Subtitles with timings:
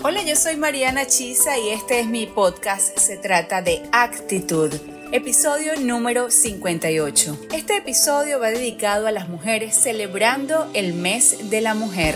[0.00, 2.96] Hola, yo soy Mariana Chisa y este es mi podcast.
[2.96, 4.72] Se trata de actitud.
[5.10, 7.36] Episodio número 58.
[7.52, 12.14] Este episodio va dedicado a las mujeres celebrando el mes de la mujer.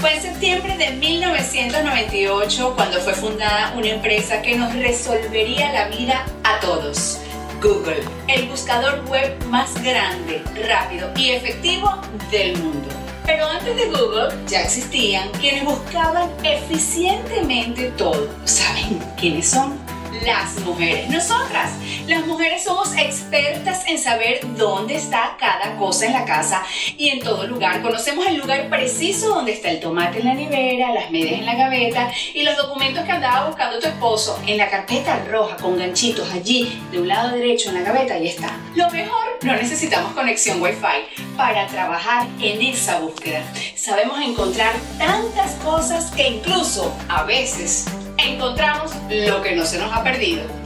[0.00, 6.26] Fue en septiembre de 1998 cuando fue fundada una empresa que nos resolvería la vida
[6.44, 7.20] a todos.
[7.62, 11.90] Google, el buscador web más grande, rápido y efectivo
[12.30, 13.03] del mundo.
[13.24, 18.28] Pero antes de Google ya existían quienes buscaban eficientemente todo.
[18.44, 19.78] ¿Saben quiénes son?
[20.22, 21.10] las mujeres.
[21.10, 21.72] Nosotras,
[22.06, 23.73] las mujeres somos expertas
[24.04, 26.62] saber dónde está cada cosa en la casa
[26.98, 27.80] y en todo lugar.
[27.80, 31.54] Conocemos el lugar preciso donde está el tomate en la nevera, las medias en la
[31.54, 36.30] gaveta y los documentos que andaba buscando tu esposo en la carpeta roja con ganchitos
[36.32, 38.14] allí de un lado derecho en la gaveta.
[38.14, 38.50] Ahí está.
[38.74, 43.42] Lo mejor, no necesitamos conexión Wi-Fi para trabajar en esa búsqueda.
[43.74, 47.86] Sabemos encontrar tantas cosas que incluso a veces
[48.18, 50.63] encontramos lo que no se nos ha perdido.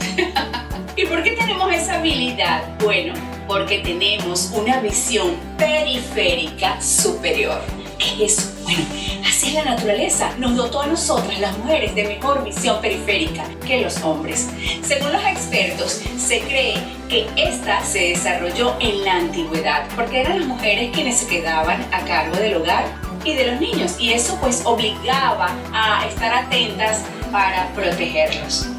[1.19, 2.63] ¿Y por qué tenemos esa habilidad?
[2.81, 3.13] Bueno,
[3.45, 7.59] porque tenemos una visión periférica superior.
[7.97, 8.53] ¿Qué es eso?
[8.63, 8.85] Bueno,
[9.27, 10.31] así es la naturaleza.
[10.37, 14.47] Nos dotó a nosotras, las mujeres, de mejor visión periférica que los hombres.
[14.81, 16.75] Según los expertos, se cree
[17.09, 21.99] que esta se desarrolló en la antigüedad, porque eran las mujeres quienes se quedaban a
[22.05, 22.85] cargo del hogar
[23.25, 28.69] y de los niños, y eso pues obligaba a estar atentas para protegerlos.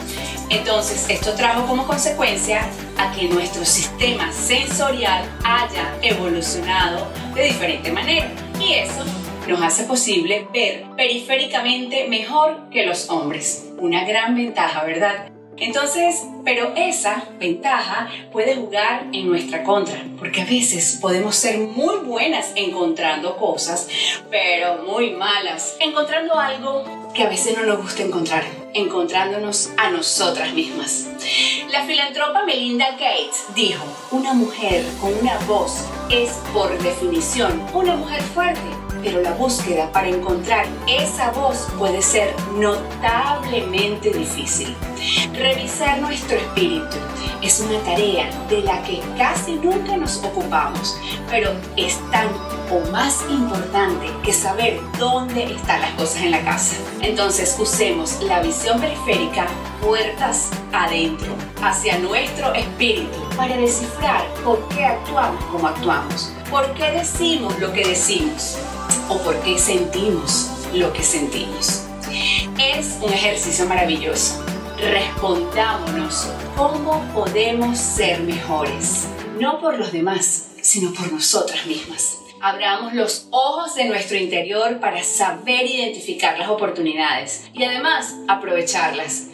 [0.50, 8.28] Entonces, esto trajo como consecuencia a que nuestro sistema sensorial haya evolucionado de diferente manera.
[8.60, 9.04] Y eso
[9.48, 13.70] nos hace posible ver periféricamente mejor que los hombres.
[13.78, 15.30] Una gran ventaja, ¿verdad?
[15.60, 21.98] Entonces, pero esa ventaja puede jugar en nuestra contra, porque a veces podemos ser muy
[21.98, 23.86] buenas encontrando cosas,
[24.30, 30.54] pero muy malas encontrando algo que a veces no nos gusta encontrar, encontrándonos a nosotras
[30.54, 31.08] mismas.
[31.70, 38.22] La filantropa Melinda Gates dijo, una mujer con una voz es por definición una mujer
[38.22, 44.76] fuerte pero la búsqueda para encontrar esa voz puede ser notablemente difícil.
[45.34, 46.96] Revisar nuestro espíritu
[47.42, 50.98] es una tarea de la que casi nunca nos ocupamos,
[51.30, 52.28] pero es tan
[52.70, 56.76] o más importante que saber dónde están las cosas en la casa.
[57.00, 59.46] Entonces usemos la visión periférica
[59.80, 67.58] puertas adentro, hacia nuestro espíritu, para descifrar por qué actuamos como actuamos, por qué decimos
[67.58, 68.58] lo que decimos
[69.10, 71.82] o por qué sentimos lo que sentimos.
[72.58, 74.44] Es un ejercicio maravilloso.
[74.78, 82.18] Respondámonos cómo podemos ser mejores, no por los demás, sino por nosotras mismas.
[82.40, 89.26] Abramos los ojos de nuestro interior para saber identificar las oportunidades y además aprovecharlas.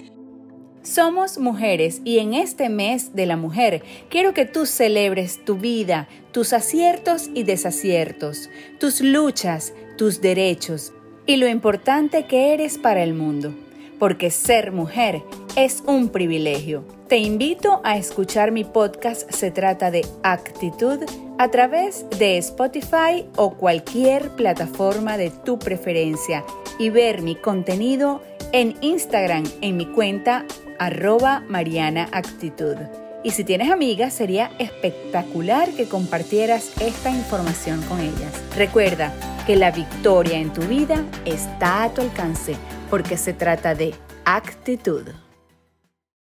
[0.86, 6.06] Somos mujeres y en este mes de la mujer quiero que tú celebres tu vida,
[6.30, 10.92] tus aciertos y desaciertos, tus luchas, tus derechos
[11.26, 13.52] y lo importante que eres para el mundo,
[13.98, 15.24] porque ser mujer
[15.56, 16.84] es un privilegio.
[17.08, 21.00] Te invito a escuchar mi podcast Se trata de actitud
[21.38, 26.44] a través de Spotify o cualquier plataforma de tu preferencia
[26.78, 30.46] y ver mi contenido en Instagram en mi cuenta
[30.78, 32.76] arroba Mariana Actitud.
[33.24, 38.32] Y si tienes amigas, sería espectacular que compartieras esta información con ellas.
[38.56, 39.12] Recuerda
[39.46, 42.56] que la victoria en tu vida está a tu alcance
[42.88, 43.94] porque se trata de
[44.24, 45.08] actitud.